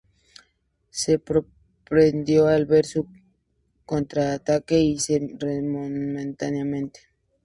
Se 0.89 1.21
sorprendió 1.23 2.47
al 2.47 2.65
ver 2.65 2.87
su 2.87 3.05
contraataque 3.85 4.79
y 4.79 4.97
se 4.97 5.19
retiró 5.19 5.51
momentáneamente. 5.69 7.01